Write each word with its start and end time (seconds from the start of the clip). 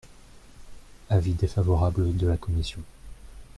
Avis 1.11 1.33
défavorable 1.35 2.17
de 2.17 2.25
la 2.25 2.35
commission. 2.35 2.81